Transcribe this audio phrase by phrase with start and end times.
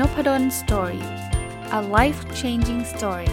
[0.00, 1.04] Nopadol Story
[1.78, 3.30] a life changing story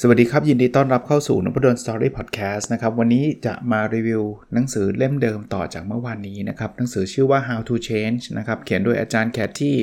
[0.00, 4.22] สวัสดีครับ ยินดีต้อนรับเข้าสู่นพดล Story Podcast นะครับ วันนี้จะมารีวิว
[4.54, 9.76] หนังสือเล่มเดิมต่อจากเมื่อวานนี้นะครับ หนังสือชื่อว่า How to Change นะครับ เขียนโดยอาจารย์ Katy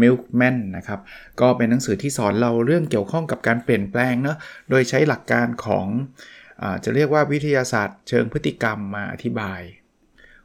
[0.00, 1.00] Milkman นะครับ
[1.40, 4.36] ก็เป็นหนังสือที่สอนเราเรื่องเกี่ยวข้องกับการเปลี่ยนแปลงเนาะ
[4.70, 5.86] โดยใช้หลักการของ
[6.62, 9.60] อจะเรียกว่าวิทยาศาสตร์ เชิงพฤติกรรมมาอธิบาย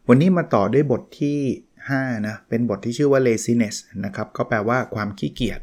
[0.08, 1.40] วันนี้มาต่อด้วยบทที่
[1.82, 3.76] 5 นะ เป็นบทที่ชื่อว่า laziness
[4.06, 5.60] นะครับ ก็แปลว่าความขี้เกียจ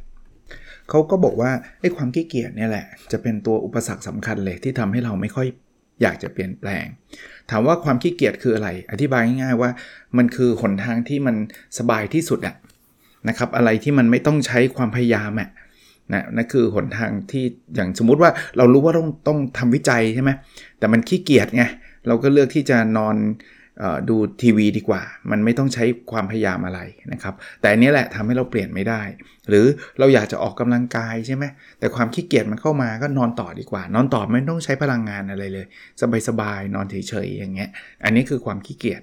[0.91, 5.49] เขาก็บอกว่าไอ้ความขี้เกียจเนี่ยแหละ จะเป็นตัวอุปสรรคสำคัญเลยที่ทำให้เราไม่ค่อย
[6.03, 6.85] อยากจะเปลี่ยนแปลง
[7.51, 9.71] ถามว่าความขี้เกียจคืออะไร อธิบายง่ายๆว่า
[10.17, 11.37] มันคือหนทางที่มัน
[11.79, 12.55] สบายที่สุดอะ
[13.29, 15.49] นะครับอะไรที่มันไม่ต้องใช้ความพยายามอะ
[16.13, 17.45] นะนั่นคือหนทางที่
[17.75, 20.31] อย่างสมมุติว่าเรารู้ว่าต้องต้องทำวิจัยใช่ไหม
[20.79, 21.65] แต่มันขี้เกียจไง
[22.07, 23.17] เราก็เลือกที่จะนอน
[23.83, 26.81] อดูทีวีดีกว่า มันไม่ต้องใช้ความพยายามอะไร
[27.13, 29.03] นะครับ แต่อันนี้แหละทำให้เราเปลี่ยนไม่ได้
[29.49, 29.67] หรือ
[29.99, 31.45] เราอยากจะออกกำลังกายใช่ไหม
[31.79, 35.67] แต่ความขี้เกียจมันเข้ามาก็นอนต่อดีกว่า นอนต่อไม่ต้องใช้พลังงานอะไรเลย
[36.29, 37.71] สบายๆนอนเฉยๆอย่างเงี้ย
[38.05, 39.03] อันนี้คือความขี้เกียจ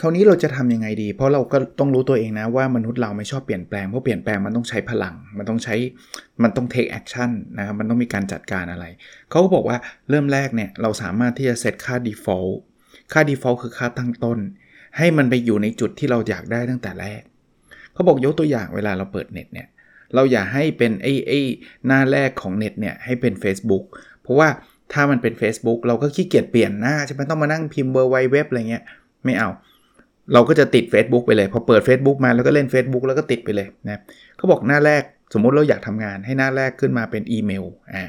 [0.00, 5.74] คราวนี้เราจะทํำยังไงดี เพราะเราก็ต้องรู้ตัวเองนะว่ามนุษย์เราไม่ชอบเปลี่ยนแปลง เพราะเปลี่ยนแปลงมันต้องใช้พลัง มันต้องใช้
[6.42, 8.84] มันต้อง take action นะครับ มันต้องมีการจัดการอะไร
[9.30, 9.78] เขาก็บอกว่า
[10.10, 12.54] เริ่มแรกเนี่ยเราสามารถที่จะเซตค่า default
[13.12, 14.38] ค่า default คือค่าตั้งต้น
[14.98, 17.22] ให้มันไปอยู่ในจุดที่เราอยากได้ตั้งแต่แรก
[17.92, 19.68] เขาบอกยกตัวอย่างเวลาเราเปิดเน็ตเนี่ย
[20.14, 21.40] เราอย่าให้เป็นไอ้ไอ้
[21.86, 23.84] หน้าแรกของเน็ตเนี่ยให้เป็น Facebook
[24.22, 24.48] เพราะว่า
[24.92, 28.84] ถ้ามันเป็น Facebook เราก็ขี้เกียจเปลี่ยนหน้าใช่ไหมต้องมานั่งพิมพ์เบอร์ไวเว็บอะไรเงี้ย
[29.24, 34.00] ไม่เอาเราก็จะติด Facebook ไปเลย พอเปิด Facebook มาแล้วก็เล่น Facebook แล้วก็ติดไปเลยนะ
[34.36, 35.02] เขาบอกหน้าแรก
[35.34, 37.64] สมมุติเราอยากทำงานให้หน้าแรกขึ้นมาเป็นอีเมล
[37.94, 38.04] อ่า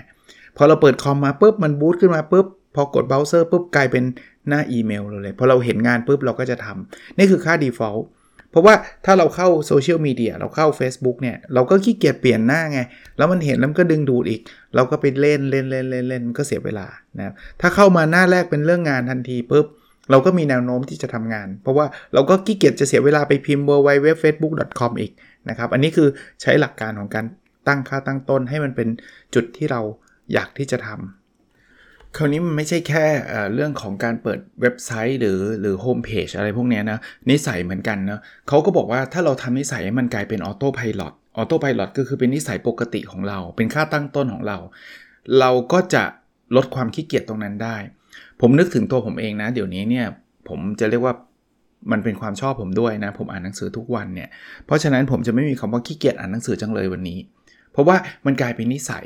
[0.58, 2.46] พอเราเปิดคอมมาปุ๊บมันบูตขึ้นมาปุ๊บ
[2.76, 4.04] พอกดเบราว์เซอร์ปุ๊บกลายเป็น
[4.48, 8.04] หน้าอีเมลเลยพอเราเห็นงานปุ๊บเราก็จะทำนี่คือค่า default
[8.52, 12.80] เพราะว่าถ้าเราเข้าโซเชียลมีเดียเราเข้า Facebook เนี่ย เราก็ขี้เกียจเปลี่ยนหน้าไง
[13.18, 14.42] แล้วมันเห็นแล้วมันก็ดึงดูดอีก
[14.76, 16.88] เราก็ไปเล่นเล่นเล่นเล่นเล่นมันก็เสียเวลา
[17.18, 19.66] นะถ้าเข้ามาหน้าแรกเป็นเรื่องงานทันทีปุ๊บ
[20.10, 24.88] เราก็มีแนวโน้มที่จะทำงาน เพราะว่าเราก็ขี้เกียจจะเสียเวลาไปพิมพ์ w w w f a c e b o o k c o
[24.90, 25.12] m อีก
[25.50, 26.08] นะครับ อันนี้คือ
[26.42, 27.26] ใช้หลักการของการ
[27.68, 28.88] ตั้งค่าตั้งต้นให้มันเป็น
[29.36, 29.82] จุดที่เรา
[30.34, 33.06] อยากที่จะทำคราวนี้มันไม่ใช่แค่
[33.54, 41.02] เรื่องของการเปิดเว็บไซต์หรือหรือโฮมเพจอะไรพวกนี้นะนิสัยเหมือนกันนะเขาก็บอกว่าถ้าเราทำนิสัยให้มันกลายเป็นออโต้พายロ
[41.38, 44.58] ออโต้พายロก็คือเป็นนิสัยปกติของเรา เป็นค่าตั้งต้นของเรา
[45.40, 46.04] เราก็จะ
[46.56, 47.78] ลดความขี้เกียจตรงนั้นได้
[48.42, 50.06] ผมนึกถึงตัวผมเองนะ เดี๋ยวนี้เนี่ย
[50.50, 51.16] ผมจะเรียกว่า
[51.92, 54.30] มันเป็นความชอบผมด้วยนะ ผมอ่านหนังสือทุกวันเนี่ย
[54.66, 57.20] เพราะฉะนั้นผมจะไม่มีคำว่าขี้เกียจอ่านหนังสือจังเลยวันนี้
[57.72, 59.06] เพราะว่ามันกลายเป็นนิสัย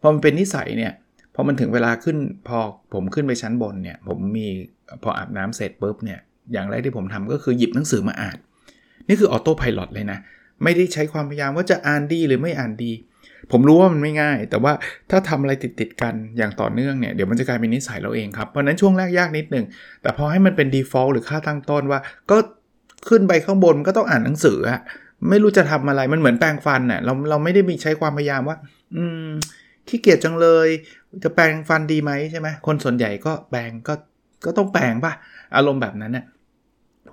[0.00, 0.92] พอมันเป็นนิสัยเนี่ย
[1.34, 2.16] พอมันถึงเวลาขึ้น
[2.48, 2.58] พอ
[2.94, 4.46] ผมขึ้นไปชั้นบนเนี่ย ผมมี
[5.02, 6.20] พออาบน้ำเสร็จปุ๊บเนี่ย
[6.52, 8.38] อย่างแรกที่ผมทำก็คือหยิบหนังสือมาอ่าน
[9.08, 10.18] นี่คือออโต้พายロเลยนะ
[10.62, 12.92] ไม่ได้ใช้ความพยายามว่าจะอ่านดีหรือไม่อ่านดี
[13.52, 14.72] ผมรู้ว่ามันไม่ง่าย แต่ว่า
[15.10, 19.64] ถ้าทำอะไรติดติดกันอย่างต่อเนื่องเนี่ยเดี๋ยวมันจะกลายเป็นนิสัยเราเองครับ เพราะนั้นช่วงแรกยากนิดหนึ่ง
[20.02, 22.00] แต่พอให้มันเป็น default หรือค่าตั้งต้นว่า
[22.30, 22.36] ก็
[23.08, 24.80] ขึ้นไปข้างบนก็ต้องอ่านหนังสืออะ
[25.30, 28.56] ไม่รู้จะทำอะไรมันเหมือนแปรงฟันเน่ยเราเราไม่ได้มีใช้ความพยายามว่า
[28.96, 29.28] อืม
[29.88, 30.68] ขี้เกียจจังเลย
[31.24, 33.94] จะแปรงฟันดีไหมใช่ไหมคนส่วนใหญ่ก็แปรงก็
[34.44, 35.12] ก็ต้องแปรงป่ะ
[35.56, 36.24] อารมณ์แบบนั้นเนี่ย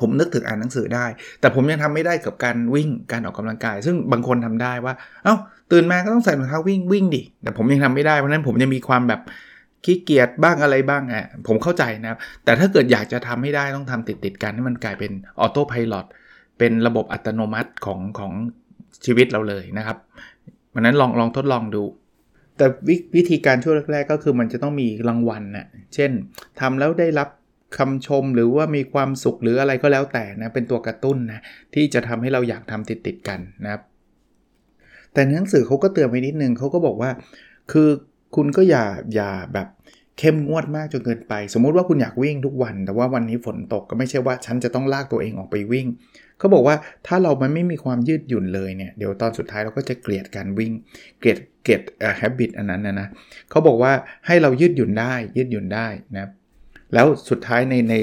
[0.02, 1.06] ผมนึกถึงอ่านหนังสือได้
[1.40, 4.94] แต่ผมยังทำไม่ได้กับการวิ่งการออกกำลังกาย ซึ่งบางคนทำได้ว่า
[5.24, 5.36] เอา้า
[5.72, 9.22] ตื่นมาก็ต้องใส่รองเท้าวิ่งวิ่งดิ แต่ผมยังทำไม่ได้ เพราะนั้นผมจะมีความแบบ
[9.86, 15.96] ขี้เกียจบ้างอะไรบ้างอะผมเข้าใจนะครับ แต่ถ้าเกิดอยากจะทำให้ได้ต้องทำติดติดกันให้มันกลายเป็นออโต้พายロ
[16.58, 18.32] เป็นระบบอัตโนมัติของของ
[19.06, 19.98] ชีวิตเราเลยนะครับ
[20.70, 21.84] เพราะนั้นลองลองทดลองดู
[22.58, 22.66] แต่
[23.16, 26.12] วิธีการช่วงแรกๆ ก็คือมันจะต้องมีรางวัลนะ่ะเช่น
[26.60, 27.30] ทำแล้วได้รับ
[27.78, 31.42] คำชมหรือว่ามีความสุขหรืออะไรก็แล้วแต่นะ เป็นตัวกระตุ้นนะ
[31.74, 33.82] ที่จะทำให้เราอยากทำติดติดกันนะครับ
[35.14, 37.12] แต่หนังสือเขาก็เตือนไว้นิดนึงเขาก็บอกว่า
[37.72, 37.90] คือ
[38.36, 39.68] คุณก็อย่าอย่าแบบ
[40.20, 45.88] เข้มงวดมากจนเกินไป สมมุติว่าคุณอยากวิ่งทุกวัน แต่ว่าวันนี้ฝนตกก็ไม่ใช่ว่าฉันจะต้องลากตัวเองออกไปวิ่ง
[46.40, 46.76] เขาบอกว่า
[47.08, 50.72] ถ้าเรามันไม่มีความยืดหยุ่นเลยเนี่ยเดี๋ยวตอนสุดท้ายเราก็จะเกลียดการวิ่ง
[51.20, 53.08] เกลียดเกลียดเอ่อ habit อันนั้นนะนะ
[53.50, 53.92] เขาบอกว่า
[54.28, 56.32] ให้เรายืดหยุ่นได้ยืดหยุ่นได้นะครับ
[56.94, 57.94] แล้วสุดท้ายในใน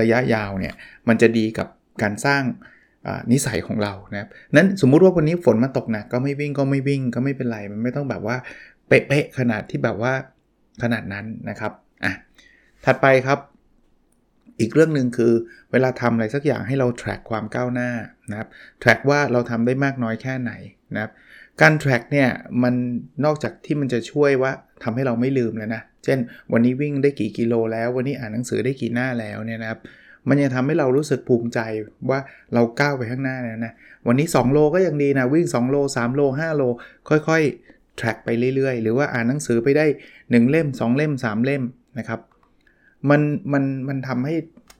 [0.00, 0.74] ระยะยาวเนี่ย
[1.08, 1.68] มันจะดีกับ
[2.02, 2.42] การสร้าง
[3.32, 8.36] นิสัยของเรานะครับนั้นสมมุติว่าวันนี้ฝนมาตกหนักก็ไม่วิ่งก็ไม่วิ่งก็ไม่เป็นไร มันไม่ต้องแบบว่า
[8.88, 10.12] เป๊ะๆขนาดที่แบบว่า
[10.82, 11.72] ขนาดนั้นนะครับ
[12.04, 12.12] อะ
[12.84, 13.38] ถัดไปครับ
[14.60, 15.32] อีกเรื่องหนึ่งคือ
[15.72, 17.90] เวลาทำอะไรสักอย่างให้เรา track ความก้าวหน้า
[18.30, 18.48] นะครับ
[18.82, 20.52] track ว่าเราทำได้มากน้อยแค่ไหน
[20.94, 21.12] นะครับ
[21.62, 22.28] การ track เนี่ย
[22.62, 22.74] มัน
[23.24, 26.18] นอกจากที่มันจะช่วยว่าทำให้เราไม่ลืมแล้วนะ เช่น
[26.52, 29.80] วันนี้วิ่งได้กี่กิโลแล้ว วันนี้อ่านหนังสือได้กี่หน้าแล้วเนี่ยนะครับ
[30.28, 31.60] มันยังทำให้เรารู้สึกภูมิใจ
[32.10, 32.20] ว่า
[32.54, 33.72] เราก้าวไปข้างหน้าแล้วนะ
[34.06, 36.62] วันนี้ 2 โลก็ยังดีนะ วิ่ง 2 โล 3 โล 5 โล
[37.08, 39.86] ค่อยๆ track ไปเรื่อยๆ หรือว่าอ่านหนังสือไปได้
[40.16, 41.62] 1 เล่ม 2 เล่ม 3 เล่ม
[41.98, 42.20] นะครับ
[43.10, 43.20] มัน
[43.52, 44.34] มันมันทำให้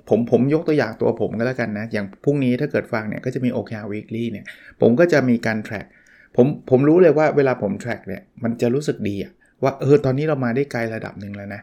[0.08, 4.44] ผมผมยกตัวอย่างตัวผมก็แล้วกันนะ อย่างพรุ่งนี้ถ้าเกิดฟังเนี่ยก็จะมี OKR Weekly เนี่ย
[4.80, 5.86] ผมก็จะมีการ track
[6.36, 11.60] ผมผมรู้เลยว่าเวลาผม track เนี่ยมันจะรู้สึกดีอะว่าเออตอนนี้เรามาได้ไกลระดับหนึ่งแล้วนะ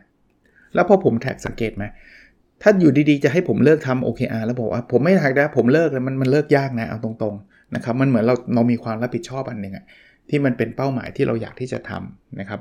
[0.74, 1.84] แล้วพอผม track สังเกตไหม
[2.62, 9.86] ถ้าอยู่ดีๆ จะให้ผมเลิกทำ OKR แล้วบอกว่าผมไม่ทักนะผมเลิกแล้วมันมันเลิกยากนะเอาตรงๆนะครับมันเหมือนเราเรามีความรับผิดชอบอันหนึ่งอะ
[10.30, 12.60] ที่มันเป็นเป้าหมายที่เราอยากที่จะทำนะครับ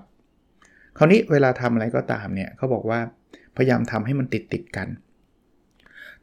[0.98, 3.00] คราวนี้เวลาทำอะไรก็ตามเนี่ยเขาบอกว่า
[3.56, 4.88] พยายามทำให้มันติดติดกัน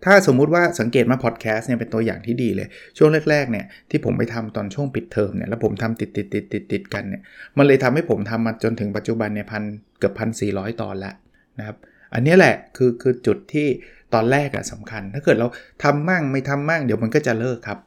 [0.05, 2.67] ถ้าสมมุติว่าสังเกตมาพอดแคสต์เนี่ยเป็นตัวอย่างที่ดีเลย
[2.97, 7.21] ช่วงแรกๆเนี่ยที่ผมไปทำตอนช่วงปิดเทอมเนี่ยแล้วผมทำติดติดติดติดติดกันเนี่ย
[7.57, 9.63] มันเลยทำให้ผมทำมาจนถึงปัจจุบันเนี่ยพัน
[9.99, 11.13] เกือบพันสี่ร้อยตอนแล้ว
[11.59, 11.77] นะครับ
[12.13, 13.67] อันนี้แหละคือคือจุดที่
[14.13, 15.47] ตอนแรกอะสำคัญ ถ้าเกิดเรา
[15.83, 17.79] ทำมั่งไม่ทำมั่งเดี๋ยวมันก็จะเลิกครับ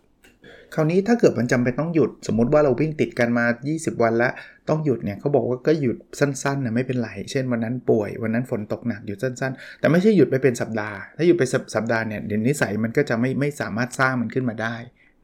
[0.74, 3.44] คราวนี้ถ้าเกิดมันจำเป็นต้องหยุด สมมติว่าเราวิ่งติดกันมา
[3.74, 4.32] 20 วันแล้ว
[4.68, 11.44] ต้องหยุดเนี่ยเขาบอกว่าก็หยุดสั้นๆนะไม่เป็นไร เช่นวันนั้นป่วยวันนั้นฝนตกหนักหยุดสั้น ๆ แต่ไม่ใช่หยุดไปเป็นสัปดาห์ ถ้าหยุดไป
[11.74, 14.76] สัปดาห์เนี่ยเดี๋ยวนิสัยมันก็จะไม่ไม่สามารถสร้างมันขึ้นมาได้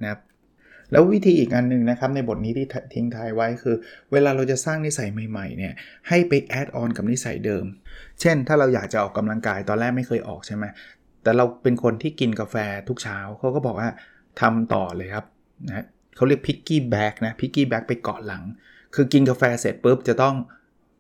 [0.03, 0.21] นะครับ
[0.93, 3.77] แล้ววิธีอีกอันหนึ่งนะครับในบทนี้ที่ทิ้งท้ายไว้คือ
[4.13, 5.73] เวลาเราจะสร้างนิสัยใหม่ๆเนี่ย
[6.09, 7.65] ให้ไปแอดออนกับนิสัยเดิม
[8.21, 10.65] เช่น ถ้าเราอยากจะออกกำลังกายตอนแรกไม่เคยออกใช่ไหม
[11.23, 12.57] แต่เราเป็นคนที่กินกาแฟ
[12.89, 13.91] ทุกเช้าเขาก็บอกว่า
[14.41, 15.25] ทำต่อเลยครับ
[15.67, 15.85] นะ
[16.17, 18.43] เขาเรียกพิกกี้แบ็กนะพิกกี้แบ็กไปเกาะหลัง
[18.95, 20.37] คือกินกาแฟเสร็จปุ๊บจะต้อง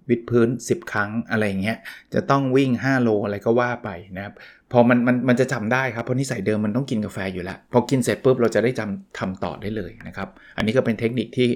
[0.08, 1.78] วิดพื้น 10 ครั้งอะไรเงี้ย
[2.14, 4.34] จะต้องวิ่ง 5 โลอะไรก็ว่าไปนะครับ
[4.72, 11.48] พอมันมันมันจะจำได้ครับ เพราะนิสัยเดิมมันต้องกินกาแฟอยู่แล้ว พอกินเสร็จปุ๊บเราจะได้จำทำต่อได้เลยนะครับ อันนี้ก็เป็นเทคนิคที่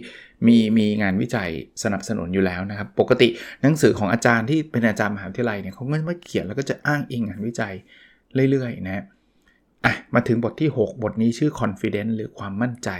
[0.46, 1.48] มีมีงานวิจัย
[1.82, 3.28] สนับสนุนอยู่แล้วนะครับ ปกติ
[3.62, 7.74] หนังสือของอาจารย์ที่เป็นอาจารย์มหาวิทยาลัยเนี่ยเขาก็ไม่เขียนแล้วก็จะอ้างอิงงานวิจัย
[8.50, 9.04] เรื่อยๆนะ
[9.84, 12.90] อะมาถึงบทที่ 6 บทนี้ชื่อ confidence หรือความมั่นใจ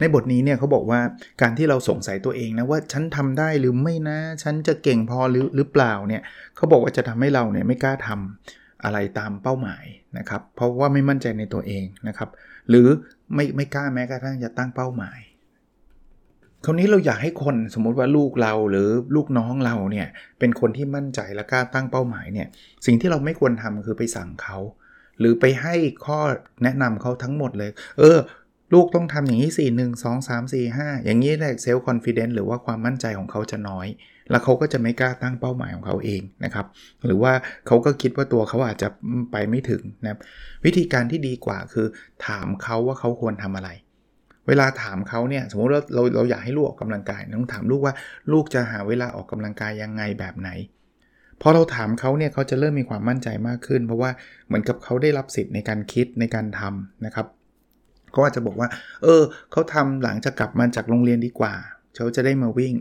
[0.00, 1.00] ในบทนี้เนี่ยเขาบอกว่า
[1.42, 6.22] การที่เราสงสัยตัวเองนะว่าฉันทำได้หรือไม่นะ ฉันจะเก่งพอหรือหรือเปล่าเนี่ย
[6.56, 9.84] เขาบอกว่าจะทำให้เราเนี่ยไม่กล้าทำอะไรตามเป้าหมาย
[10.18, 12.28] นะครับ เพราะว่าไม่มั่นใจในตัวเองนะครับ
[12.68, 12.88] หรือ
[13.34, 15.18] ไม่ไม่กล้าแม้กระทั่งจะตั้งเป้าหมาย
[16.64, 20.08] คราวนี้เราอยากให้คนสมมุติว่าลูกเราหรือลูกน้องเราเนี่ย
[20.38, 22.46] เป็นคนที่มั่นใจและกล้าตั้งเป้าหมายเนี่ย
[22.86, 24.58] สิ่งที่เราไม่ควรทำคือไปสั่งเขา
[25.18, 25.74] หรือไปให้
[26.06, 26.18] ข้อ
[26.62, 28.18] แนะนำเขาทั้งหมดเลย เออ
[28.72, 33.86] ลูกต้องทำอย่างนี้สี่หนึ่งสองสามสี่ห้าอย่างนี้แหละเซลล์คอนฟ idence หรือว่าความมั่นใจของเขาจะน้อย
[34.30, 36.66] แล้วเขาก็จะไม่กล้าตั้งเป้าหมายของเขาเองนะครับ
[37.06, 37.32] หรือว่า
[37.66, 38.88] เขาก็คิดว่าตัวเขาอาจจะ
[39.32, 40.18] ไปไม่ถึงนะ
[40.64, 41.86] วิธีการที่ดีกว่าคือ
[42.26, 43.70] ถามเขาว่าเขาควรทำอะไร
[44.46, 47.94] เวลาถามเขาเนี่ยสมมติว่าเราเราอยากให้ลูกออกกำลังกายต้องถามลูกว่า
[48.32, 50.50] ลูกจะหาเวลาออกกำลังกายยังไงแบบไหน
[51.42, 54.10] พอเราถามเขาเนี่ยเขาจะเริ่มมีความมั่นใจมากขึ้น เพราะว่า
[54.46, 57.26] เหมือนกับเขาได้รับสิทธิ์ในการคิดในการทำนะครับ
[58.12, 58.68] เขาอาจจะบอกว่า
[59.02, 59.22] เออ
[59.52, 61.54] เขาทำหลังจากกลับมาจากโรงเรียนดีกว่า
[61.96, 62.74] เขาจะได้มาวิ่ง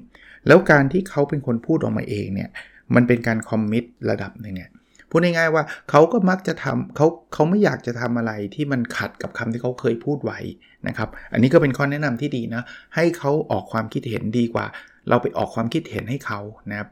[0.48, 2.50] แล้วการที่เขาเป็นคนพูดออกมาเองเนี่ย
[2.96, 4.70] มันเป็นการคอมมิตระดับหนึ่งเนี่ย
[5.10, 10.40] พูดง่ายๆว่าเขาก็มักจะทำเขาเขาไม่อยากจะทำอะไรที่มันขัดกับคำที่เขาเคยพูดไว้
[10.88, 12.64] นะครับ อันนี้ก็เป็นข้อแนะนำที่ดีนะ
[12.96, 14.66] ให้เขาออกความคิดเห็นดีกว่า
[15.10, 16.90] เราไปออกความคิดเห็นให้เขานะครับ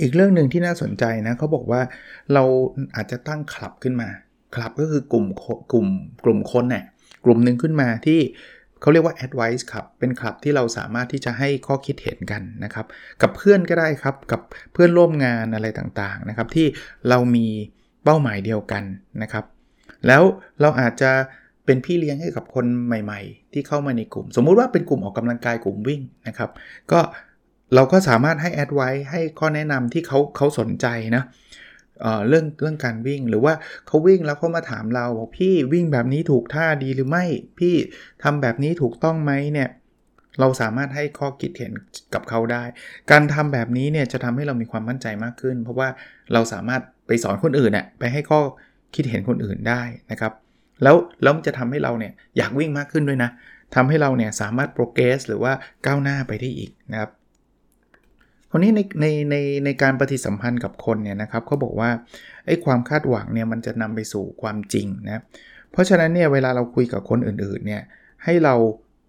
[0.00, 1.80] อีกเรื่องหนึ่งที่น่าสนใจนะเขาบอกว่า
[2.34, 2.44] เรา
[2.96, 4.08] อาจจะตั้งคลับขึ้นมา
[4.54, 5.26] คลับก็คือกลุ่ม
[5.72, 5.86] กลุ่ม
[6.24, 6.84] กลุ่มคนเนี่ย
[7.24, 8.20] กลุ่มหนึ่งขึ้นมาที่
[8.80, 12.86] เขาเรียกว่า advice ครับเป็นคลับที่เราสามารถที่จะให้ข้อคิดเห็นกันนะครับ
[13.22, 14.40] กับเพื่อนก็ได้ครับ กับ
[14.72, 16.66] เพื่อนร่วมงานอะไรต่างๆนะครับ ที่
[17.08, 17.46] เรามี
[18.04, 18.84] เป้าหมายเดียวกัน
[19.22, 19.44] นะครับ
[20.06, 20.22] แล้ว
[20.60, 21.10] เราอาจจะ
[21.66, 26.50] เป็นพี่เลี้ยงให้กับคนใหม่ ๆ ที่เข้ามาในกลุ่ม สมมุติว่าเป็นกลุ่มออกกำลังกายกลุ่มวิ่งนะครับ
[26.92, 27.00] ก็
[27.74, 31.22] เราก็สามารถให้แอดไว้ให้ข้อแนะนำที่เขาเขาสนใจนะ
[32.28, 33.54] เรื่องเรื่องการวิ่งหรือว่า
[33.86, 37.24] เขาวิ่งแล้วเขามาถามเราบอกพี่วิ่งแบบนี้ถูกท่าดีหรือไม่
[37.58, 37.74] พี่
[38.22, 39.68] ทำแบบนี้ถูกต้องไหมเนี่ย
[40.40, 41.72] เราสามารถให้ข้อคิดเห็น
[42.14, 42.64] กับเขาได้
[43.10, 45.88] การทำแบบนี้เนี่ยจะทำให้เรามีความมั่นใจมากขึ้น เพราะว่า
[46.32, 48.40] เราสามารถไปสอนคนอื่นเน่ยไปให้ข้อ
[48.94, 50.32] คิดเห็นคนอื่นได้นะครับ
[50.82, 53.30] แล้วแล้วมันจะทำให้เราเนี่ยอยากวิ่งมากขึ้นด้วยนะ
[53.74, 55.52] ทำให้เราเนี่ยสามารถโปรเกรสหรือว่า
[55.86, 57.10] ก้าวหน้าไปได้อีกนะครับ
[58.54, 61.90] ราวนี้ในในในในการปฏิสัมพันธ์กับคนเนี่ยนะครับเขาบอกว่า
[62.46, 65.22] ไอ้ความคาดหวังเนี่ยมันจะนำไปสู่ความจริงนะ
[65.72, 67.82] เพราะฉะนั้นเนี่ยเวลาเราคุยกับคนอื่นๆเนี่ย
[68.24, 68.54] ให้เรา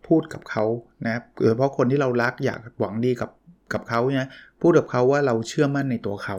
[0.07, 0.63] พูดกับเขา
[1.05, 3.29] นะโดยเฉพาะคนที่เรารักอยากหวังดีกับ
[3.73, 4.27] กับเขาเนี่ย
[4.61, 6.37] พูดกับเขาว่าเราเชื่อมั่นในตัวเขา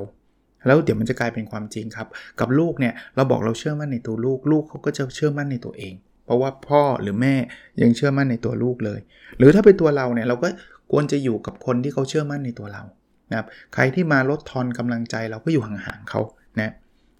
[0.67, 2.09] แล้วเดี๋ยวมันจะกลายเป็นความจริงครับ
[2.41, 5.95] กับลูกเนี่ยเราบอกเราเชื่อมั่นในตัวลูก ลูกเขาก็จะเชื่อมั่นในตัวเอง
[6.25, 7.35] เพราะว่าพ่อหรือแม่
[7.83, 9.01] ยังเชื่อมั่นในตัวลูกเลย
[9.39, 10.49] หรือถ้าเป็นตัวเราเนี่ยเราก็
[10.93, 12.83] ควรจะอยู่กับคนที่เขาเชื่อมั่นในตัวเรา
[13.31, 16.21] นะครับใครที่มาลดทอนกำลังใจเราก็อยู่ห่างๆเขา
[16.61, 16.73] นะ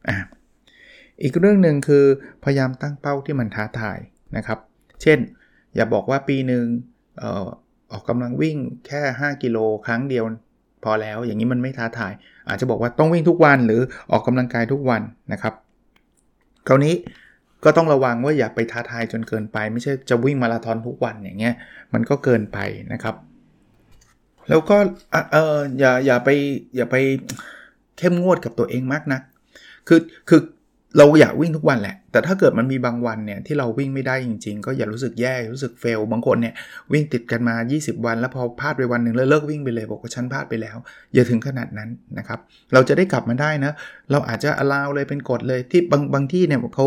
[0.09, 0.17] อ่า
[1.23, 2.05] อีกเรื่องหนึ่งคือ
[2.45, 3.99] พยายามตั้งเป้าที่มันท้าทาย
[4.37, 4.59] นะครับ
[5.03, 5.19] เช่น
[5.75, 6.65] อย่าบอกว่าปีหนึ่ง
[7.23, 7.47] ออ
[7.93, 10.25] ออกกำลังวิ่งแค่ 5 กิโลครั้งเดียว
[10.85, 12.13] พอแล้วอย่างนี้มันไม่ท้าทาย
[12.49, 13.81] อาจจะบอกว่าต้องวิ่งทุกวันหรือ
[14.13, 15.55] ออกกำลังกายทุกวันนะครับ
[16.69, 16.95] คราวนี้
[17.65, 21.55] ก็ต้องระวังว่าอย่าไปท้าทายจนเกินไป ไม่ใช่จะวิ่งมาราธอนทุกวันอย่างเงี้ย
[21.95, 22.59] มันก็เกินไป
[22.93, 23.15] นะครับ
[24.49, 24.77] แล้วก็
[25.33, 26.29] เอออย่าอย่าไป
[26.77, 26.97] อย่าไป
[27.99, 29.21] เข้มงวดกับตัวเองมากนะ
[29.89, 30.41] คือคือ
[30.99, 36.55] เราอยากวิ่งทุกวันแหละ แต่ถ้าเกิดมันมีบางวันเนี่ยที่เราวิ่งไม่ได้จริง ๆ ก็อย่ารู้สึกแย่รู้สึก fail บางคนเนี่ย
[36.93, 40.77] วิ่งติดกันมา 20 วัน แล้วพอพลาดไปวันหนึ่งแล้วเลิกวิ่งไปเลยบอกว่าฉันพลาดไปแล้ว
[41.15, 42.39] อย่าถึงขนาดนั้นนะครับ
[42.73, 43.73] เราจะได้กลับมาได้นะ
[44.11, 46.87] เราอาจจะ allow เลยเป็นกฎเลยที่บางบางที่เนี่ยเขา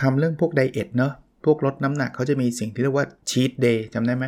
[0.00, 1.12] ทำเรื่องพวก diet เนาะ
[1.44, 4.24] พวกลดน้ำหนักเขาจะมีสิ่งที่เรียกว่า cheat day จำได้ไหม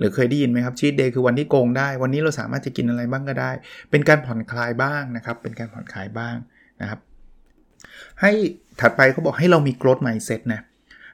[0.00, 3.50] หรือเคยได้ยินไหมครับ cheat day คือวันที่โกงได้ วันนี้เราสามารถจะกินอะไรบ้างก็ได้
[3.90, 6.36] เป็นการผ่อนคลายบ้างนะครับ เป็นการผ่อนคลายบ้าง
[6.80, 7.00] นะครับ
[8.20, 8.32] ให้
[8.80, 10.60] ถัดไปเขาบอกให้เรามี growth mindset นะ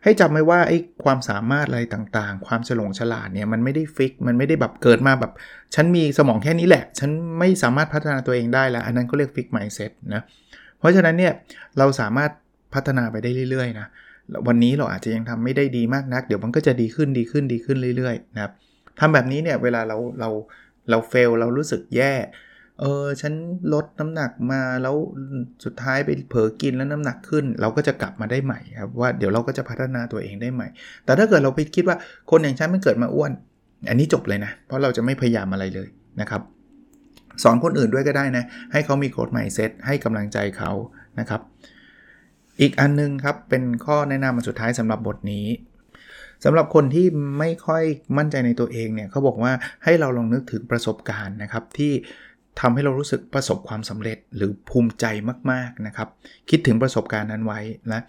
[0.05, 5.33] ให้จำไว้ว่าไอ้ความสามารถอะไรต่างๆ ความฉลงฉลาดเนี่ยมันไม่ได้ฟิก มันไม่ได้แบบเกิดมาแบบ
[5.75, 10.23] ฉันมีสมองแค่นี้แหละ ฉันไม่สามารถพัฒนาตัวเองได้แล้ว อันนั้นก็เรียกฟิก mindset นะ
[10.78, 11.33] เพราะฉะนั้นเนี่ย
[11.78, 12.31] เราสามารถ
[12.75, 13.87] พัฒนาไปได้เรื่อยๆนะ
[14.47, 18.52] วันนี้เราอาจจะยังทำไม่ได้ดีมากนัก เดี๋ยวมันก็จะดีขึ้นดีขึ้นดีขึ้นเรื่อยๆนะครับ
[18.99, 20.31] ทำแบบนี้เนี่ยเวลาเราเรา
[20.91, 22.15] เราเฟลเรารู้สึกแย่
[22.81, 23.35] เออฉัน
[23.73, 24.97] ลดน้ำหนักมาแล้ว
[25.65, 30.69] สุดท้ายไปเผลอกินแล้วน้ำหนักขึ้น เราก็จะกลับมาได้ใหม่ครับว่าเดี๋ยวเราก็จะพัฒนาตัวเองได้ใหม่
[31.05, 31.97] แต่ถ้าเกิดเราไปคิดว่า
[32.31, 33.33] คนอย่างฉันมันเกิดมาอ้วน
[33.88, 35.88] อันนี้จบเลยนะ เพราะเราจะไม่พยายามอะไรเลย
[36.21, 36.43] นะครับ
[37.43, 40.71] สอนคนอื่นด้วยก็ได้นะ ให้เขามีโค้ดใหม่เซตให้กำลังใจเขา
[41.19, 41.41] นะครับ
[42.61, 45.47] อีกอันนึงครับเป็นข้อแนะนำมาสุดท้ายสำหรับบทนี้
[46.45, 47.07] สำหรับคนที่
[47.38, 47.83] ไม่ค่อย
[48.19, 49.52] มั่นใจในตัวเองเนี่ยเขาบอกว่า
[49.85, 51.93] ให้เราลองนึกถึงประสบการณ์นะครับที่
[52.61, 55.05] ทำให้เรารู้สึกประสบความสำเร็จหรือภูมิใจ
[55.50, 56.09] มากๆนะครับ
[56.50, 57.61] คิดถึงประสบการณ์นั้นไว้
[57.93, 58.00] นะ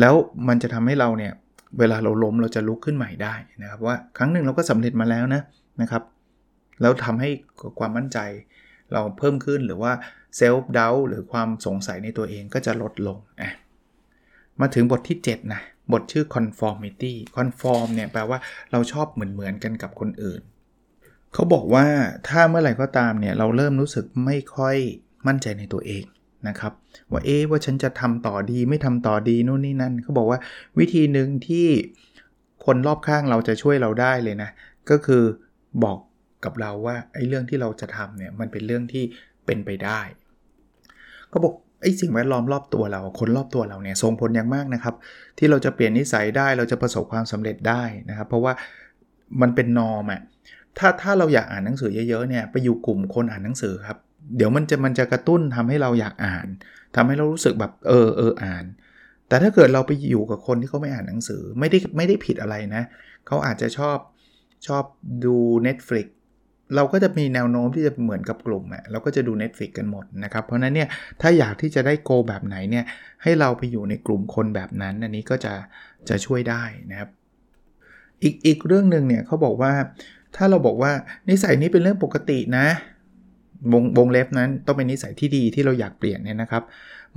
[0.00, 0.14] แล้ว
[0.48, 1.32] มันจะทำให้เราเนี่ย
[1.78, 5.42] เวลาเราล้มเราจะลุกขึ้นใหม่ได้นะครับ ว่าครั้งหนึ่งเราก็สำเร็จมาแล้วนะ
[5.80, 6.02] นะครับ
[6.80, 7.30] แล้วทำให้
[7.78, 8.18] ความมั่นใจ
[8.92, 9.92] เราเพิ่มขึ้นหรือว่า
[10.36, 13.18] เซลฟ์ดาวหรือความสงสัยในตัวเองก็จะลดลง
[14.60, 15.60] มาถึงบทที่ 7 นะ
[15.92, 18.38] บทชื่อ conformity conform เนี่ยแปลว่า
[18.72, 20.42] เราชอบเหมือนเหมือนกันกับคนอื่น
[21.32, 21.86] เขาบอกว่า
[22.28, 24.76] ถ้าเมื่อไหร่ก็ตามเนี่ยเราเริ่มรู้สึกไม่ค่อย
[25.26, 26.04] มั่นใจในตัวเอง
[26.48, 26.72] นะครับ
[27.10, 30.38] ว่าเอ๊ว่าฉันจะทำต่อดีไม่ทำต่อดีนู่นนี่นั่นเขาบอกว่า
[30.78, 31.66] วิธีหนึ่งที่
[32.64, 34.50] คนรอบข้างเราจะช่วยเราได้เลยนะ
[34.90, 35.22] ก็คือ
[35.84, 35.98] บอก
[36.44, 39.04] กับเราว่าไอ้เรื่องที่เราจะทำเนี่ยมันเป็นเรื่องที่
[39.46, 40.00] เป็นไปได้
[41.28, 44.94] เขาบอก ไอ้สิ่งแวดล้อมรอบตัวเรา คนรอบตัวเราเนี่ยส่งผลอย่างมากนะครับ
[45.38, 48.52] ที่เราจะเปลี่ยนนิสัยได้เราจะประสบความสำเร็จได้นะครับ เพราะว่า
[49.40, 50.20] มันเป็นนอมอะ
[50.78, 53.98] ถ้าถ้าเราอยากอ่านหนังสือเยอะๆเนี่ยไปอยู่กลุ่มคนอ่านหนังสือครับ
[54.36, 56.46] เดี๋ยวมันจะมันจะกระตุ้นทำให้เราอยากอ่าน
[56.96, 58.64] ทำให้เรารู้สึกแบบเออเอออ่าน
[59.28, 62.82] แต่ถ้าเกิดเราไปอยู่กับคนที่เขาไม่อ่านหนังสือ ไม่ได้ไม่ได้ผิดอะไรนะ
[63.26, 63.98] เขาอาจจะชอบ
[64.66, 64.84] ชอบ
[65.24, 65.36] ดู
[65.66, 66.06] Netflix
[66.74, 70.88] เราก็จะมีแนวโน้มที่จะเหมือนกับกลุ่มอะเราก็จะดู Netflix กันหมดนะครับ เพราะนั้นเนี่ย
[71.20, 72.84] ถ้าอยากที่จะได้โกแบบไหนเนี่ย
[73.22, 75.54] ให้เราไปอยู่ในกลุ่มคนแบบนั้นอันนี้ก็จะ
[76.08, 77.08] จะช่วยได้นะครับ
[78.22, 79.72] อีกอีกเรื่องหนึ่งเนี่ยเขาบอกว่า
[80.36, 80.92] ถ้าเราบอกว่า
[81.28, 82.66] นิสัยนี้เป็นเรื่องปกตินะ
[83.72, 86.62] วงวงเล็บนั้นต้องเป็นนิสัยที่ดีที่เราอยากเปลี่ยนเนี่ยนะครับ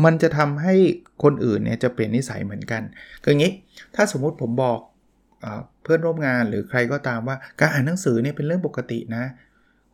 [0.04, 0.76] มันจะทำให้
[1.24, 2.82] คนอื่นเนี่ยจะเปลี่ยนนิสัยเหมือนกัน
[3.22, 3.52] คืออย่างนี้
[3.96, 4.80] ถ้าสมมุติผมบอก
[5.84, 9.24] เพื่อนร่วมงานหรือใครก็ตามว่าการอ่านหนังสือเนี่ยเป็นเรื่องปกตินะ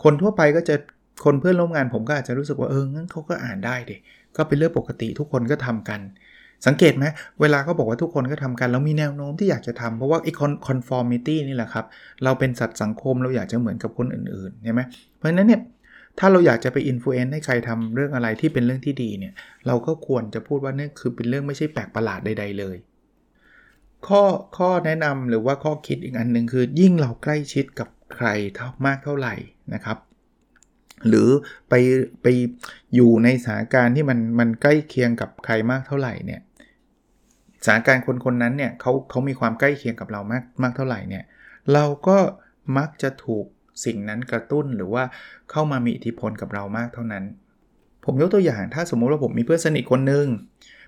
[0.03, 0.75] คนทั่วไปก็จะ
[1.25, 3.97] คนเพื่อนร่วมงานผมก็อาจจะรู้สึกว่าเอองั้นเขาก็อ่านได้นี่
[4.35, 6.01] ก็เป็นเรื่องปกติทุกคนก็ทำกัน
[6.67, 7.05] สังเกตไหม
[7.41, 10.31] เวลาเขาบอกว่าทุกคนก็ทำกันแล้วมีแนวโน้มที่อยากจะทำเพราะว่าไอ้
[10.67, 11.85] conformity นี่แหละครับ
[12.23, 14.81] เราเป็นสัตว์สังคมเราอยากจะเหมือนกับคนอื่นๆใช่ไหม
[15.17, 15.61] เพราะฉะนั้นเนี่ย
[16.19, 19.33] ถ้าเราอยากจะไป influence ให้ใครทำเรื่องอะไรที่เป็นเรื่องที่ดีเนี่ย
[19.67, 22.77] เราก็ควรจะพูดว่านี่คือเป็นเรื่องไม่ใช่แปลกประหลาดใด ๆ เลย
[24.07, 24.23] ข้อ
[24.57, 29.35] ข้อแนะนำหรือว่าข้อคิดอีกอันหนึ่งคือ ยิ่งเราใกล้ชิดกับใครเท่ามากเท่าไหร่
[29.73, 29.97] นะครับ
[31.07, 31.29] หรือ
[31.69, 31.73] ไป
[32.21, 32.27] ไป
[32.95, 36.41] อยู่ในสถานการณ์ที่มันมันใกล้เคียงกับใครมากเท่าไหร่เนี่ย
[37.65, 41.23] สถานการณ์คนคนนั้นเนี่ยเขาเขามีความใกล้เคียงกับเรามากมากเท่าไหร่เนี่ย
[41.73, 42.17] เราก็
[42.77, 43.45] มักจะถูก
[43.85, 45.03] สิ่งนั้นกระตุ้นหรือว่า
[45.51, 47.23] เข้ามามีอิทธิพลกับเรามากเท่านั้น
[48.05, 50.25] ผมยกตัวอย่างถ้าสมมุติว่าผมมีเพื่อนสนิทคนหนึ่ง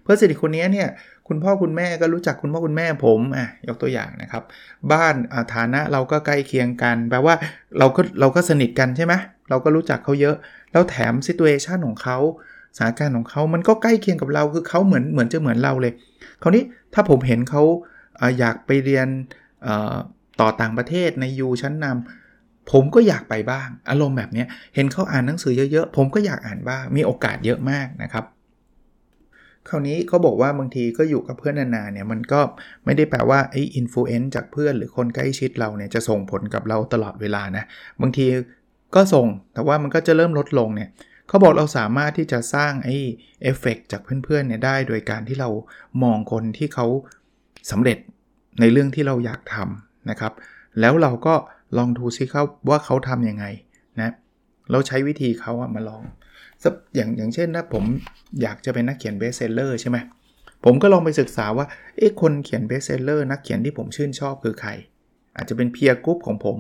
[0.06, 0.90] เพื่อนสนิทคนนี้เนี่ย
[1.28, 4.44] คุณพ่อคุณแม่ก็รู้จักคุณพ่อคุณแม่ผมอะยกตัวอย่างนะครับ
[4.92, 5.16] บ้าน
[5.54, 7.36] ฐานะเราก็ใกล้เคียงกัน แปลว่า
[7.80, 9.14] เราก็เราก็สนิทกันใช่ไหม
[9.50, 10.36] เราก็รู้จักเขาเยอะ
[10.72, 12.18] แล้วแถมซิตูเอชันของเขา
[12.78, 15.94] สถานการณ์ของเขามันก็ใกล้เคียงกับเราคือเขาเหมือนเหมือนจะเหมือนเราเลย
[16.42, 17.64] คราวนี้ถ้าผมเห็นเขา
[18.40, 19.08] อยากไปเรียน
[20.40, 24.44] ต่อต่างประเทศในยูชั้นนำผมก็อยากไปบ้าง อารมณ์แบบนี้
[24.76, 28.26] เห็นเขาอ่านหนังสือเยอะๆ ผมก็อยากอ่านบ้าง มีโอกาสเยอะมากนะครับ
[29.70, 32.42] คราวนี้เขาบอกว่าบางทีก็อยู่กับเพื่อนนานๆเนี่ยมันก็
[32.86, 37.64] ไม่ได้แปลว่าไอ้ influence จากเพื่อนหรือคนใกล้ชิดเราเนี่ยจะส่งผลกับเราตลอดเวลานะ
[38.02, 38.26] บางที
[38.96, 40.90] ก็ส่งแต่ว่ามันก็จะเริ่มลดลงเนี่ย
[41.28, 42.96] เขาบอกเราสามารถที่จะสร้างไอ้
[43.44, 45.50] เอฟเฟกจากเพื่อนๆเนี่ยได้โดยการที่เรา
[46.04, 46.86] มองคนที่เขา
[47.72, 47.98] สำเร็จ
[48.60, 50.34] ในเรื่องที่เราอยากทำนะครับ
[50.80, 51.36] แล้วเราก็
[51.78, 53.46] ลองดูซิเขาว่าเขาทำยังไง
[54.02, 54.12] นะ
[54.72, 56.04] เราใช้วิธีเขาอะมาลอง
[56.96, 57.84] อย่างอย่างเช่นถ้าผม
[58.42, 59.98] อยากจะเป็นนักเขียน bestseller ใช่ไหม
[60.64, 61.66] ผมก็ลองไปศึกษาว่า
[61.98, 64.72] เอ๊ะคนเขียน bestseller นักเขียนที่ผมชื่นชอบคือใคร
[65.36, 66.58] อาจจะเป็น peer group ของผม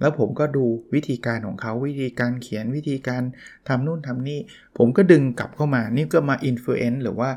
[0.00, 3.22] แล้วผมก็ดูวิธีการของเขาวิธีการเขียนวิธีการ
[3.68, 4.38] ทำนู่นทำนี่
[4.78, 7.30] ผมก็ดึงกลับเข้ามา นี่ก็มา influence หรือว่า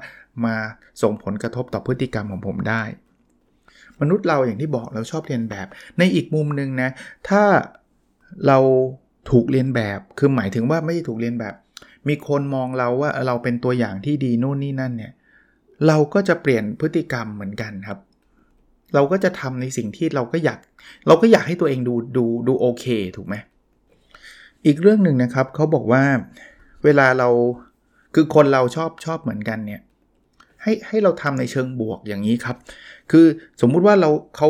[0.46, 0.56] มา
[1.02, 2.84] ส่งผลกระทบต่อพฤติกรรมของผมได้
[4.02, 6.90] มนุษย์เราอย่างที่บอกเราชอบเลียนแบบ ในอีกมุมหนึ่งนะ
[7.30, 7.44] ถ้า
[8.48, 8.60] เรา
[9.32, 11.54] ถูกเรียนแบบคือหมายถึงว่าไม่ได้ถูกเรียนแบบ
[12.08, 15.14] มีคนมองเราว่าเราเป็นตัวอย่างที่ดีโน่นนี่นั่นเนี่ย
[15.88, 18.00] เราก็จะเปลี่ยนพฤติกรรมเหมือนกันครับ
[18.94, 20.60] เราก็จะทำในสิ่งที่เราก็อยาก
[21.08, 23.36] เราก็อยากให้ตัวเองดูดูดูโอเคถูกไหม
[24.66, 26.04] อีกเรื่องหนึ่งนะครับเขาบอกว่า
[26.84, 27.30] เวลาเรา
[28.16, 29.82] คือคนเราชอบชอบเหมือนกันเนี่ย
[30.64, 32.58] ให้ให้เราทำในเชิงบวกอย่างนี้ครับ
[33.12, 33.26] คือ
[33.62, 34.50] สมมุติว่าเราเขา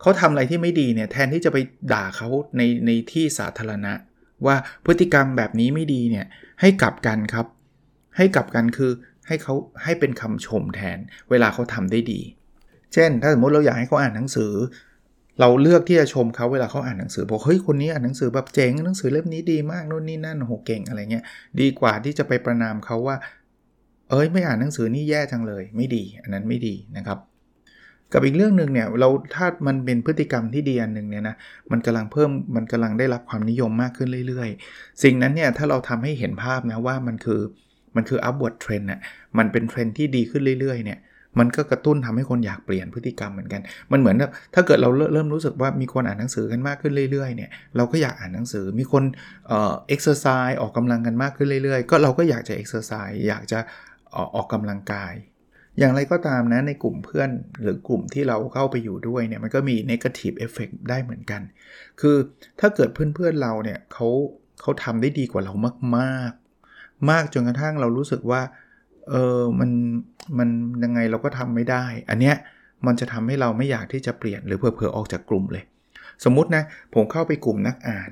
[0.00, 1.58] เขาทำอะไรที่ไม่ดีเนี่ยแทนที่จะไป
[1.92, 3.92] ด่าเขาในในที่สาธารณะ
[4.46, 6.26] ว่าพฤติกรรมแบบนี้ไม่ดีเนี่ย
[6.60, 7.46] ให้กลับกันครับ
[8.16, 8.90] ให้กลับกันคือ
[9.26, 9.54] ให้เขา
[9.84, 10.98] ให้เป็นคำชมแทน
[11.30, 12.20] เวลาเขาทำได้ดี
[12.92, 14.52] เช่น ถ้าสมมติเราอยากให้เขาอ่านหนังสือ
[15.40, 21.24] เราเลือกที่จะชมเขาเวลาเขาอ่านหนังสือบอกเฮ้ยคนนี้อ่านหนังสือแบบเจ๋งหนังสือเล่มนี้ดีมากนู่นนี่นั่นโหเก่งอะไรเงี้ย
[21.60, 23.16] ดีกว่าที่จะไปประนามเขาว่า
[24.10, 27.18] เอ้ยไม่อ่านหนังสือนี่แย่จังเลย ไม่ดี อันนั้นไม่ดีนะครับ
[28.12, 31.36] กับอีกเรื่องหนึ่งเนี่ยเราถ้ามันเป็นพฤติกรรมที่ดีอันหนึ่งเนี่ยนะ
[31.70, 37.40] มันกำลังเพิ่มมันกำลังได้รับความนิยมมากขึ้นเรื่อย ๆ สิ่งนั้นเนี่ยถ้าเราทำให้เห็นภาพนะว่ามันคือ
[37.96, 39.00] มันคือ upward trend น่ะ
[39.38, 41.00] มันเป็นเทรนที่ดีขึ้นเรื่อยๆเนี่ย
[41.38, 43.60] มันก็กระตุ้นทำให้คนอยากเปลี่ยนพฤติกรรมเหมือนกัน
[43.92, 44.16] มันเหมือน
[44.54, 49.04] ถ้าเกิดเราเริ่มรู้สึกว่ามีคนอ่านหนังสือกันมากขึ้นเรื่อยๆเนี่ยเราก็อยากอ่านหนังสือ มีคน
[49.48, 53.58] เอ่อ exercise อร์ไซส์ออกกำลังกันมากขึ้นเรื่อยๆ ก็เราก็อยากจะ exercise อยากจะ
[54.34, 55.12] ออกกำลังกาย
[55.78, 57.30] อย่างไรก็ตามนะในกลุ่มเพื่อน
[57.62, 61.42] หรือกลุ่มที่เราเข้าไปอยู่ด้วยเนี่ยมันก็มี negative effect ได้เหมือนกัน
[62.00, 62.16] คือ
[62.60, 64.08] ถ้าเกิดเพื่อนๆเราเนี่ยเขา
[64.60, 65.54] เขาทำได้ดีกว่าเรา
[65.98, 68.42] มากๆ มากจนกระทั่งเรารู้สึกว่า
[69.10, 69.70] เออมัน
[70.38, 70.48] มัน
[70.84, 72.36] ยังไงเราก็ทำไม่ได้ อันเนี้ย
[72.86, 75.64] มันจะทำให้เราไม่อยากที่จะเปลี่ยนหรือเผลอๆออกจากกลุ่มเลย
[76.24, 76.62] สมมุตินะ
[76.94, 78.10] ผมเข้าไปกลุ่มนักอ่าน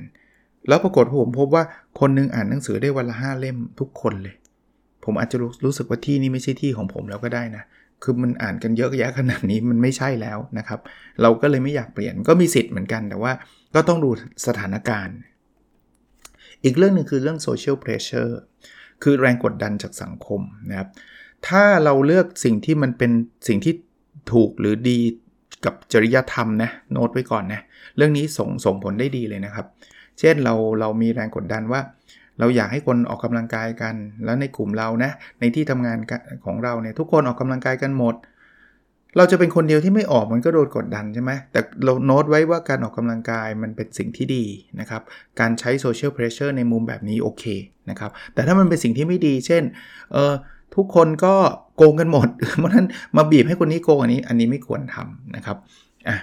[0.68, 1.64] แล้วปรากฏผมพบว่า
[2.00, 4.34] คนนึงอ่านหนังสือได้วันละห้าเล่มทุกคนเลย
[5.10, 7.64] ผมอาจจะรู้รู้สึกว่าที่นี่ไม่ใช่ที่ของผมแล้วก็ได้นะ
[8.02, 10.80] คือมันอ่านกันเยอะแยะขนาดนี้มันไม่ใช่แล้วนะครับ
[11.22, 13.32] เราก็เลยไม่อยากเปลี่ยนก็มีสิทธิ์เหมือนกัน แต่ว่า
[13.74, 14.10] ก็ต้องดู
[14.46, 15.16] สถานการณ์
[16.64, 18.32] อีกเรื่องหนึ่งคือเรื่อง social pressure
[19.02, 20.40] คือแรงกดดันจากสังคม
[20.70, 20.88] นะครับ
[21.48, 23.10] ถ้าเราเลือกสิ่งที่มันเป็น
[23.48, 23.74] สิ่งที่
[24.32, 24.98] ถูกหรือดี
[25.64, 27.60] กับจริยธรรมนะโน้ตไว้ก่อนนะ
[27.96, 29.66] เรื่องนี้ส่งส่งผลได้ดีเลยนะครับ
[30.18, 31.80] เช่นเราเรามีแรงกดดันว่า
[32.40, 35.98] เราอยากให้คนออกกำลังกายกัน แล้วในกลุ่มเรานะ ในที่ทำงาน
[36.44, 38.14] ของเราเนี่ยทุกคนออกกำลังกายกันหมด
[39.16, 44.44] เราจะเป็นคนเดียวที่ไม่ออกมันก็โดนกดดันใช่ไหมแต่เราโน้ตไว้ว่าการออกกำลังกายมันเป็นสิ่งที่ดี
[44.80, 45.02] นะครับ
[45.40, 47.44] การใช้ social pressure ในมุมแบบนี้โอเค
[47.90, 49.62] นะครับ แต่ถ้ามันเป็นสิ่งที่ไม่ดี เช่น
[50.12, 50.34] เออ
[50.76, 51.34] ทุกคนก็
[51.76, 55.56] โกงกันหมด เพราะนั้นมาบีบให้คนนี้โกงอันนี้ อันนี้ไม่ควรทำนะครับ
[56.08, 56.18] อะ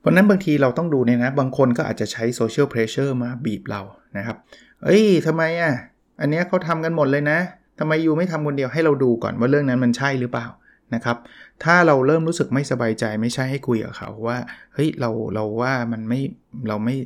[0.00, 3.80] เพราะนั้นบางทีเราต้องดูเนี่ยนะ บางคนก็อาจจะใช้ social pressure มาบีบเรา
[4.18, 4.36] นะครับ
[4.84, 5.72] เอ้ยทำไมอะ
[6.20, 7.38] อันเนี้ยเขาทำกันหมดเลยนะ
[7.78, 10.46] ทำไม you ไม่ทำคนเดียวให้เราดูก่อนว่าเรื่องนั้นมันใช่หรือเปล่า
[10.94, 11.16] นะครับ
[11.64, 14.38] ถ้าเราเริ่มรู้สึกไม่สบายใจไม่ใช่ให้คุยกับเขาว่า
[14.74, 16.20] เฮ้ยเราเราว่ามันไม่
[16.68, 16.96] เราไม่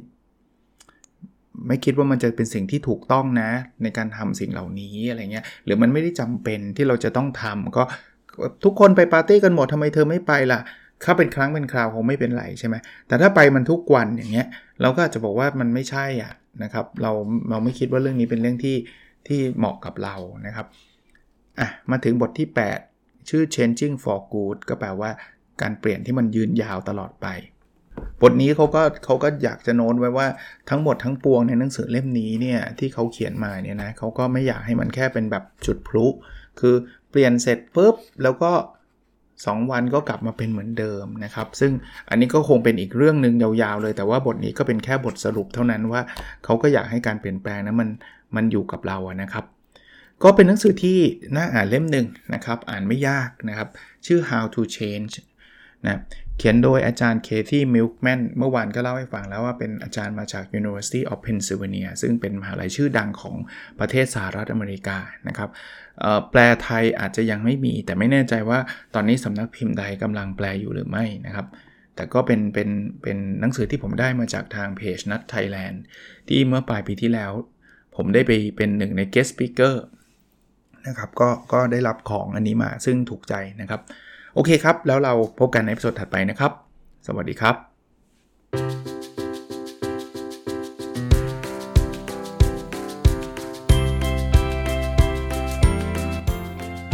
[1.67, 3.51] ไม่คิดว่ามันจะเป็นสิ่งที่ถูกต้องนะ
[3.83, 7.85] ในการทำสิ่งเหล่านี้อะไรเงี้ย หรือมันไม่ได้จำเป็นที่เราจะต้องทำก็
[8.65, 10.61] ทุกคนไปปาร์ตี้กันหมดทำไมเธอไม่ไปล่ะ
[11.05, 12.77] ถ้าเป็นครั้งเป็นคราวคงไม่เป็นไรใช่ไหม
[13.09, 14.47] แต่ถ้าไปมันทุกวันอย่างเงี้ย
[14.81, 17.13] เราก็อาจจะบอกว่ามันไม่ใช่อะ นะครับเรา
[17.51, 18.77] เราไม่คิดว่าเรื่องนี้เป็นเรื่องที่
[19.29, 20.67] ที่เหมาะกับเรานะครับ
[21.61, 22.49] อะมาถึงบทที่
[22.89, 25.11] 8 ชื่อ changing for good ก็แปลว่า
[25.63, 27.27] การเปลี่ยนที่มันยืนยาวตลอดไป
[28.23, 30.27] บทนี้เขาก็เขาก็อยากจะโน้นไว้ว่า
[30.71, 36.07] ทั้งหมดทั้งปวงในหนังสือเล่มนี้เนี่ยที่เขาเขียนมาเนี่ยนะเขาก็ไม่อยากให้มันแค่เป็นแบบจุดพลุ
[36.61, 36.75] คือ
[37.11, 38.53] เปลี่ยนเสร็จปุ๊บแล้วก็
[39.47, 41.73] 2 วันก็กลับมาเป็นเหมือนเดิมนะครับ ซึ่ง
[42.11, 46.01] อันนี้ก็คงเป็นอีกเรื่องหนึ่งยาวๆเลย แต่ว่าบทนี้ก็เป็นแค่บทสรุปเท่านั้นว่า
[46.45, 47.89] เขาก็อยากให้การเปลี่ยนแปลงนะมัน
[48.37, 49.45] มันอยู่กับเราอะนะครับ
[50.23, 50.99] ก็เป็นหนังสือที่
[51.37, 53.69] น่าอ่านเล่มหนึ่งนะครับ อ่านไม่ยากนะครับ
[54.07, 55.15] ชื่อ How to Change
[55.87, 56.01] นะ
[56.39, 63.37] เขียนโดยอาจารย์เคที่มิลค์แมนเมื่อวานก็เล่าให้ฟังแล้วว่าเป็นอาจารย์มาจาก University of Pennsylvania ซึ่งเป็นมหาลัยชื่อดังของ
[63.81, 64.99] ประเทศสหรัฐอเมริกา
[65.29, 65.51] นะครับ
[66.31, 68.59] แปลไทยอาจจะยังไม่มี แต่ไม่แน่ใจว่า
[68.95, 71.47] ตอนนี้สำนักพิมพ์ใดกำลังแปลอยู่หรือไม่นะครับ
[71.95, 72.69] แต่ก็เป็นเป็น
[73.03, 75.83] เป็นหนังสือที่ผมได้มาจากทางเพจนัทไทยแลนด์
[76.29, 77.33] ที่เมื่อปลายปีที่แล้ว
[77.97, 79.75] ผมได้ไปเป็นหนึ่งใน guest speaker
[80.87, 83.81] นะครับก็ก็ได้รับของอันนี้มาซึ่งถูกใจนะครับ
[84.35, 86.53] โอเคครับ แล้วเราพบกันในสดถัดไปนะครับ
[87.07, 88.98] สวัสดีครับ